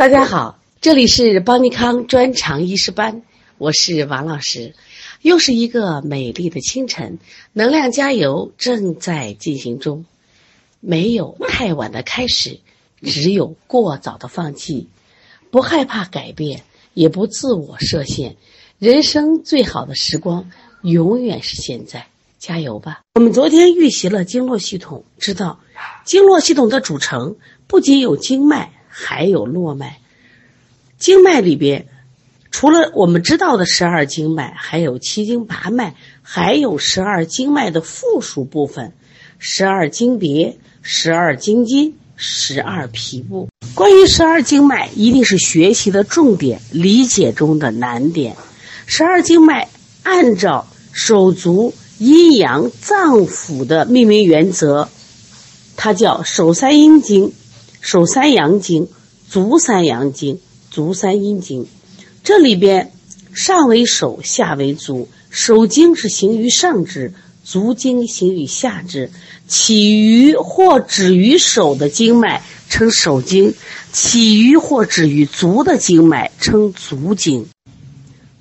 [0.00, 3.20] 大家好，这里是邦尼康专长医师班，
[3.58, 4.74] 我是王老师。
[5.20, 7.18] 又是一个美丽的清晨，
[7.52, 10.06] 能量加油正在进行中。
[10.80, 12.60] 没有太晚的开始，
[13.02, 14.88] 只有过早的放弃。
[15.50, 16.62] 不害怕改变，
[16.94, 18.36] 也不自我设限。
[18.78, 22.06] 人生最好的时光，永远是现在。
[22.38, 23.02] 加油吧！
[23.16, 25.60] 我们昨天预习了经络系统，知道
[26.06, 27.36] 经络系统的组成
[27.66, 28.72] 不仅有经脉。
[28.90, 29.98] 还有络脉，
[30.98, 31.86] 经脉里边，
[32.50, 38.92] 除了我们知道的十二经脉，还有七经八脉，还有十二经脉的附属部分，
[39.38, 43.48] 十二经别、十二经筋、十二皮部。
[43.74, 48.36] 关于十二经脉，一定是学习的重点，理解中的难点。
[48.86, 49.68] 十二经脉
[50.02, 54.88] 按照手足阴阳脏腑的命名原则，
[55.76, 57.32] 它叫手三阴经。
[57.80, 58.88] 手三阳经、
[59.28, 60.38] 足三阳经、
[60.70, 61.66] 足三阴经，
[62.22, 62.92] 这里边
[63.32, 65.08] 上为手，下为足。
[65.30, 69.10] 手经是行于上肢，足经行于下肢。
[69.46, 73.54] 起于或止于手的经脉称手经，
[73.92, 77.46] 起于或止于足的经脉称足经。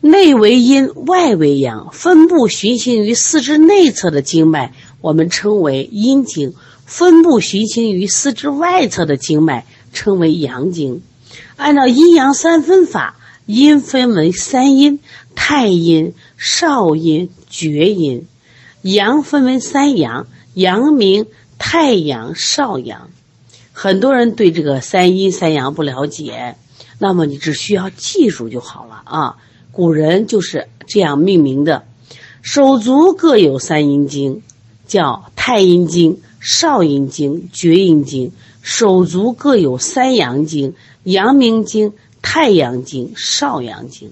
[0.00, 6.52] 内为阴，外为阳，分布循行于四肢内侧的经脉，我们称为阴经。
[6.88, 11.02] 分布循行于四肢外侧的经脉称为阳经。
[11.56, 14.98] 按照阴阳三分法，阴分为三阴：
[15.34, 18.22] 太阴、少阴、厥阴；
[18.80, 21.26] 阳分为三阳：阳明、
[21.58, 23.10] 太阳、少阳。
[23.72, 26.56] 很多人对这个三阴三阳不了解，
[26.98, 29.36] 那么你只需要记住就好了啊。
[29.72, 31.84] 古人就是这样命名的。
[32.40, 34.42] 手足各有三阴经，
[34.86, 36.22] 叫太阴经。
[36.50, 38.32] 少阴经、厥阴经，
[38.62, 44.10] 手足各有三阳经：阳明经、太阳经、少阳经。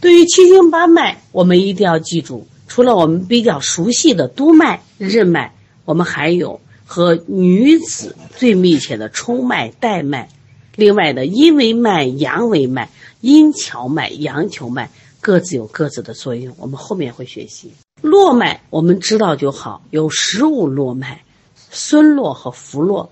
[0.00, 10.28] 对于七经八脉，我们一定要记住，除了我们比较熟悉的督脉、任脉，我们还有和女子最密切的冲脉、带脉。
[10.74, 12.90] 另外的阴维脉、阳维脉、
[13.20, 14.90] 阴跷脉、阳跷脉，
[15.20, 16.52] 各自有各自的作用。
[16.58, 21.22] 我们后面会学习络脉，我们知道就好，有十五络脉。
[21.70, 23.10] 孙络和浮络，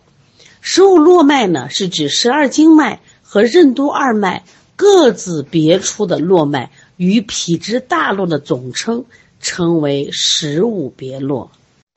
[0.60, 4.44] 十五络脉呢，是指十二经脉和任督二脉
[4.76, 9.04] 各自别出的络脉，与脾之大络的总称，
[9.40, 11.50] 称为十五别络。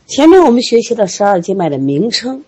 [0.07, 2.43] 前面我们学习了十二经脉的名称，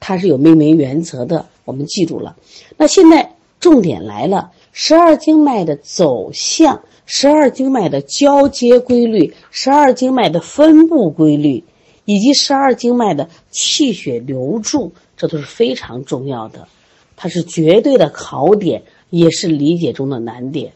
[0.00, 2.36] 它是有命名原则的，我们记住了。
[2.76, 11.64] 那现在重点来了，十二经脉的走向，十二经脉的交接规律，十二经脉的分布规律。
[12.04, 16.66] 以及十二经脉的气血流注，这都是非常重要的，
[17.14, 20.72] 它是绝对的考点，也是理解中的难点。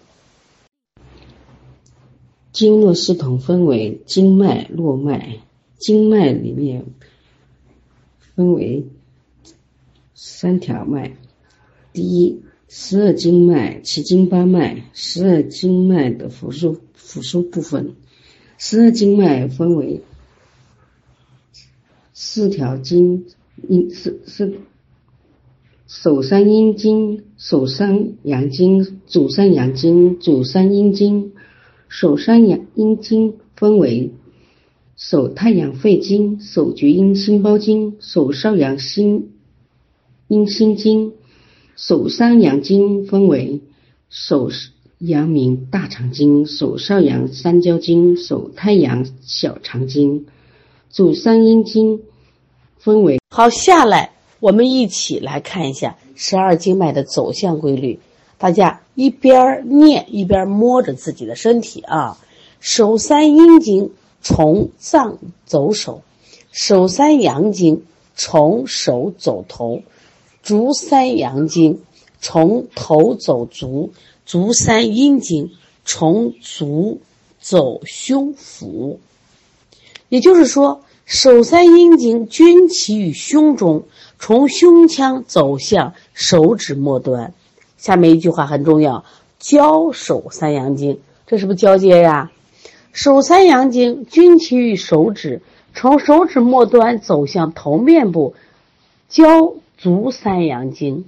[2.53, 5.41] 经络系统分为经脉、络脉，
[5.79, 6.85] 经脉里面
[8.19, 8.87] 分为
[10.15, 11.17] 三条脉。
[11.93, 17.97] 第一，十二经脉、七经八脉，十二经脉的复数复数部分，
[18.59, 20.03] 十二经脉分为。
[22.19, 23.27] 四条经，
[23.69, 24.55] 阴是是
[25.87, 31.33] 手三阴经、手三阳经、足三阳经、足三阴经。
[31.89, 34.13] 手三阳阴经分为
[34.97, 39.33] 手太阳肺经、手厥阴心包经、手少阳心
[40.27, 41.13] 阴心经。
[41.77, 43.61] 手三阳经分为
[44.09, 44.51] 手
[44.97, 50.25] 阳明大肠经、手少阳三焦经、手太阳小肠经。
[50.97, 52.01] 足三阴经
[52.79, 58.01] 分为好下来，我们一起来看一下十二经脉的走向规律。
[58.39, 62.17] 大家一边念一边摸着自己的身体啊。
[62.61, 63.93] 手三阴经
[64.23, 66.01] 从脏走手，
[66.51, 69.83] 手三阳经从手走头，
[70.43, 71.83] 足三阳经
[72.23, 73.93] 从头走足，
[74.25, 75.51] 足三阴经
[75.85, 77.03] 从足
[77.39, 78.99] 走胸腹。
[80.09, 80.81] 也就是说。
[81.07, 83.85] 手三阴经均起于胸中，
[84.19, 87.33] 从胸腔走向手指末端。
[87.77, 89.05] 下面一句话很重要：
[89.39, 90.99] 交手三阳经，
[91.29, 92.33] 这是不是交接呀？
[92.93, 95.43] 手三阳经均起于手指，
[95.75, 98.35] 从手指末端走向头面部，
[99.09, 101.05] 交足三阳经。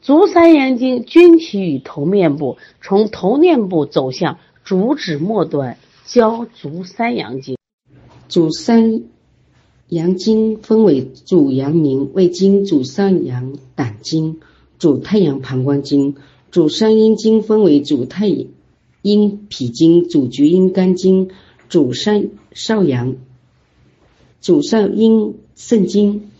[0.00, 5.76] 足三阳经均起于头面部，从头面部走向足趾末端，
[6.06, 7.58] 交足三阳经。
[8.26, 9.02] 足三。
[9.88, 14.40] 阳经分为主阳明、胃经、主上阳胆经、
[14.78, 16.16] 主太阳膀胱经。
[16.50, 18.28] 主三阴经分为主太
[19.02, 21.30] 阴脾经、主厥阴肝经、
[21.68, 23.16] 主三少阳、
[24.40, 26.30] 主少阴肾经。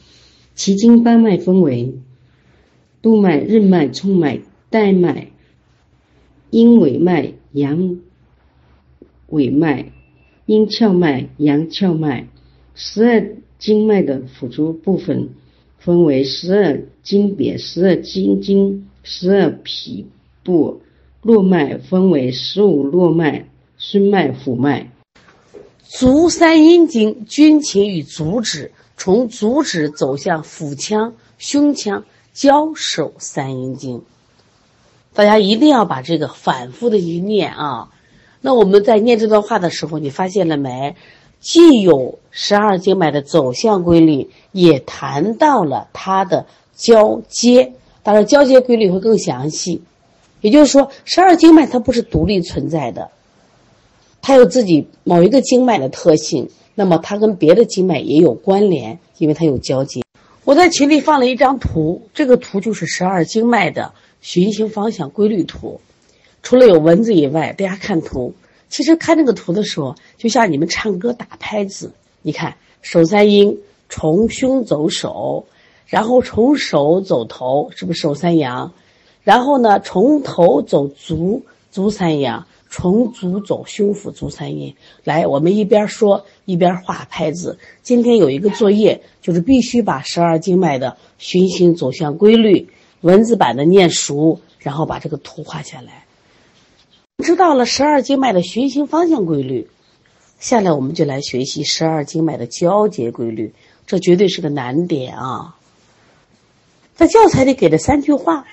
[0.54, 1.94] 其经八脉分为
[3.02, 5.32] 督脉、任脉、冲脉、带脉、
[6.50, 7.98] 阴尾脉、阳
[9.28, 9.92] 尾脉、
[10.46, 12.28] 阴窍脉、阳窍脉。
[12.74, 15.30] 十二经脉的辅助部分
[15.78, 18.88] 分为十二经别、十二经经。
[19.06, 20.06] 十二脾
[20.42, 20.80] 部
[21.20, 24.90] 络脉分为十五络脉、孙脉、府脉。
[25.82, 34.02] 足三阴经均起于足趾，从足趾走向腹腔、胸腔，交手三阴经。
[35.12, 37.90] 大家一定要把这个反复的去念啊！
[38.40, 40.96] 那我们在念这段话的时候，你发现了没？
[41.44, 47.74] 既有十二经脉的走向规律，也谈到了它的交接。
[48.02, 49.82] 当然，交接规律会更详细。
[50.40, 53.10] 也就是说，十二经脉它不是独立存在的，
[54.22, 56.48] 它有自己某一个经脉的特性。
[56.74, 60.00] 那么，它跟别的经脉也有关联，因为它有交接。
[60.46, 63.92] 我在群里放了一张图，这个图就是十二经脉的
[64.22, 65.82] 循行方向规律图。
[66.42, 68.34] 除了有文字以外，大家看图，
[68.68, 71.92] 其实看这个图的时候，就像你们唱歌打拍子。
[72.22, 73.58] 你看，手三阴
[73.88, 75.46] 从胸走手。
[75.86, 78.72] 然后从手走头，是不是手三阳？
[79.22, 84.74] 然后呢，从头走足，足三阳；从足走胸腹，足三阴。
[85.04, 87.58] 来，我们一边说一边画拍子。
[87.82, 92.70] 今天有一个作业，就是必须把十二经脉的循行走向规律
[93.02, 96.03] 文字版的念熟，然后把这个图画下来。
[97.24, 99.66] 知道了十二经脉的循行方向规律，
[100.38, 103.54] 下来我们就来学习十二经脉的交接规律。
[103.86, 105.56] 这绝对是个难点啊！
[106.94, 108.44] 在教材里给了三句话，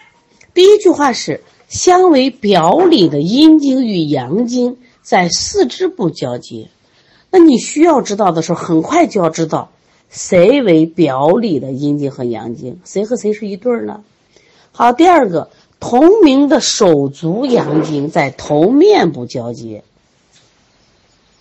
[0.54, 6.70] 第一句话是相为表里的阴经与阳经在四肢部交接。
[7.30, 9.70] 那你需要知道的时候，很快就要知道
[10.10, 14.04] 谁为表里的阴经和阳经，谁和谁是一对儿呢？
[14.72, 15.50] 好，第二个，
[15.82, 19.84] 同名的手足阳经在头面部交接。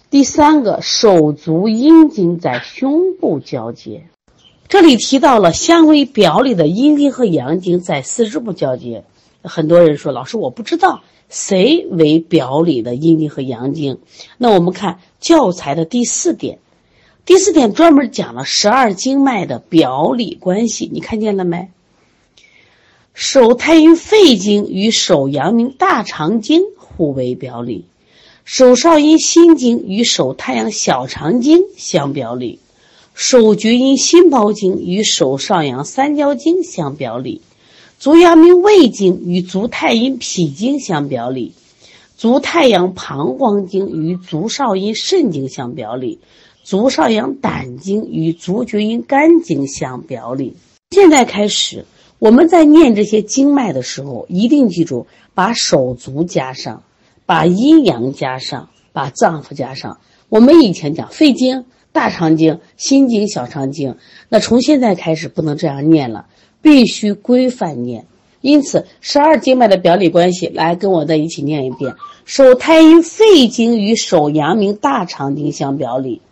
[0.08, 4.06] 第三个，手足阴经在胸部交接。
[4.66, 9.04] 这里提到了相为表里的阴经和阳经在四肢部交接。
[9.42, 13.98] 很多人说：“老师，我不知道谁为表里的阴经和阳经。”
[14.38, 16.58] 那我们看教材的第四点，
[17.26, 20.88] 第四点专门讲了十二经脉的表里关系。
[20.90, 21.68] 你看见了没？
[23.14, 27.84] 手太阴肺经与手阳明大肠经互为表里，
[28.44, 32.58] 手少阴心经与手太阳小肠经相表里。
[33.12, 37.42] 手厥阴心包经与手少阳三焦经相表里，
[37.98, 41.52] 足阳明胃经与足太阴脾经相表里，
[42.16, 46.20] 足太阳膀胱经与足少阴肾经相表里，
[46.62, 50.56] 足少阳胆经与足厥阴肝经相表里。
[50.92, 51.84] 现在开始，
[52.20, 56.84] 我们在念这些经脉的时候，一定记住把手足加上，
[57.26, 59.98] 把阴阳加上，把脏腑加上。
[60.28, 61.64] 我们以前讲肺经。
[61.92, 63.96] 大肠经、心经、小肠经，
[64.28, 66.26] 那从现在开始不能这样念了，
[66.62, 68.06] 必须规范念。
[68.40, 76.22] 因此，十二经脉的表里关系，来跟我在一起念一遍：手太阴肺经与手阳明大肠经相表里，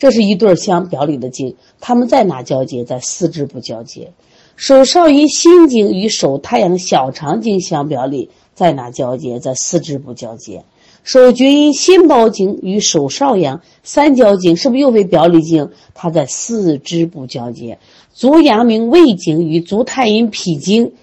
[0.00, 1.54] 这是一对相表里的经。
[1.80, 2.82] 他们在哪交接？
[2.82, 4.10] 在四肢部交接。
[4.56, 9.38] 手少阴心经与手太阳小肠经相表里，在哪交接？
[9.38, 10.64] 在四肢部交接。
[11.04, 15.70] 手厥阴心包经与手少阳三焦经是不是又为表里经？
[15.94, 17.78] 它在四肢部交接。
[18.12, 20.94] 足阳明胃经与足太阴脾经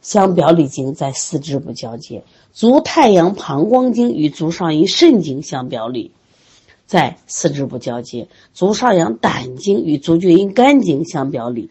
[0.00, 2.22] 相表里经在四肢部交接。
[2.52, 6.12] 足太阳膀胱经与足少阴肾经相表里，
[6.86, 8.28] 在四肢部交接。
[8.54, 11.70] 足少阳胆经与足厥阴肝经相表里，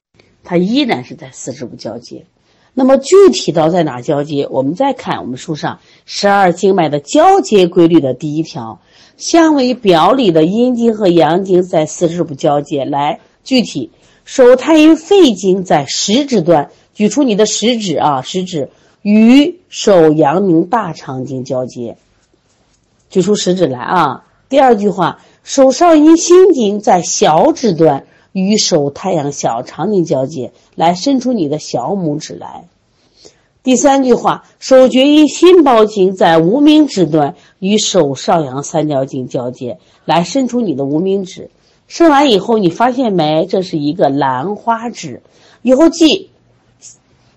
[0.50, 2.25] 它依然是在四肢部交接。
[2.74, 4.48] 那么具体到在哪交接？
[4.50, 8.82] 我们再看我们书上十二经脉的交接规律的第一条，
[9.15, 12.84] 相为表里的阴经和阳经在四肢部交接。
[12.84, 13.91] 来，具体
[14.25, 18.72] 手太阴肺经在食指端，举出你的食指啊，食指
[19.03, 21.96] 与手阳明大肠经交接。
[23.12, 24.25] 举出食指来啊。
[24.50, 28.08] 第二句话，手少阴心经在小指端。
[28.32, 32.68] 与手太阳小肠经交接，来伸出你的小拇指来。
[33.62, 41.50] 第三句话，手厥阴心包经在无名指端，与手少阳三焦经交接，来伸出你的无名指。
[41.88, 43.46] 伸完以后，你发现没？
[43.48, 45.22] 这是一个兰花指。
[45.62, 46.30] 以后记，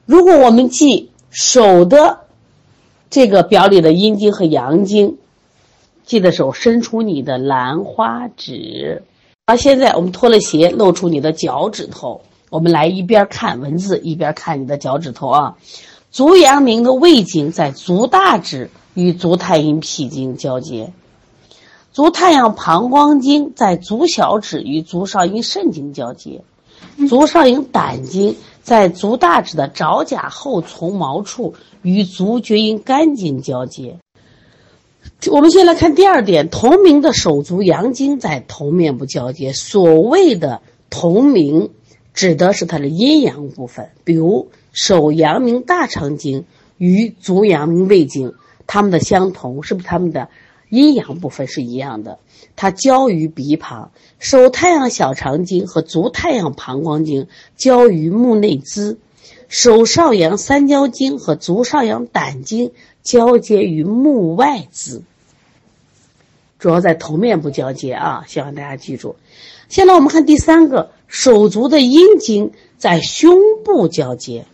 [0.07, 2.21] 如果我们记手的
[3.11, 5.19] 这个表里的阴经和阳经，
[6.05, 9.03] 记得手伸出你的兰花指。
[9.45, 12.21] 好，现在我们脱了鞋，露出你的脚趾头。
[12.49, 15.57] 我们来一边看文字，一边看你的脚趾头啊。
[16.13, 20.93] 足阳明的胃经在足大趾与足太阴脾经交接，
[21.93, 26.45] 足太阳膀胱经在足小趾与足少阴肾经交接，
[27.09, 33.99] 足少阴胆经在足大趾的爪甲后丛毛处与足厥阴肝经交接。
[35.31, 39.52] 我们先来看第二点，同名的手足阳经在头面部交接。
[39.52, 41.71] 所谓的同名，
[42.12, 44.49] 指的是它的阴阳部分，比如。
[44.75, 46.47] 手阳明大肠经
[46.79, 48.33] 与足阳明胃经，
[48.67, 49.87] 它们的相同是不是？
[49.87, 50.31] 它们的
[50.71, 52.19] 阴阳部分是一样的。
[52.57, 53.91] 它交于鼻旁。
[54.19, 58.97] 手太阳小肠经和足太阳膀胱经交于目内眦。
[59.49, 65.02] 手少阳三焦经和足少阳胆经交接于目外眦。
[66.62, 69.16] 主要在头面部交接啊，希望大家记住。
[69.69, 74.47] 现在我们看第三个，手足的阴经在胸部交接。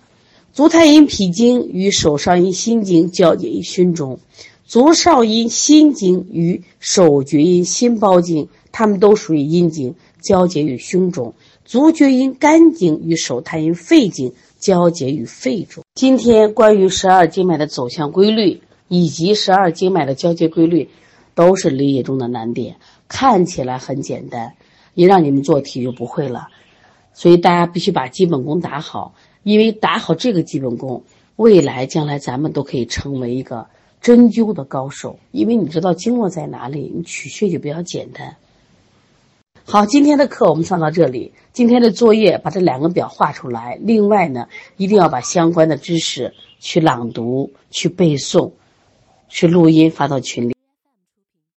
[0.54, 4.20] 足太阴脾经与手少阴心经交接于胸中，
[4.64, 11.34] 足少阴心经与手厥阴心包经，它们都属于阴经，交接于胸中。
[11.66, 15.84] 足厥阴肝经与手太阴肺经交接于肺中。
[15.94, 20.88] 今天关于十二经脉的走向规律以及十二经脉的交接规律，
[21.38, 22.74] 都是理解中的难点。
[23.06, 24.52] 看起来很简单，
[24.94, 26.48] 一让你们做题就不会了，
[27.14, 29.14] 所以大家必须把基本功打好。
[29.44, 31.04] 因为打好这个基本功，
[31.36, 33.64] 未来将来咱们都可以成为一个
[34.00, 35.16] 针灸的高手。
[35.30, 38.34] 因为你知道经络在哪里，你取穴就比较简单。
[39.64, 41.32] 好，今天的课我们上到这里。
[41.52, 43.78] 今天的作业把这两个表画出来。
[43.80, 48.50] 另外呢，一定要把相关的知识去朗读、去背诵、
[49.28, 50.57] 去录音发到群里。